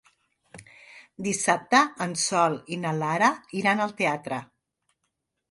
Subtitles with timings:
[1.27, 3.29] Dissabte en Sol i na Lara
[3.61, 4.43] iran al teatre.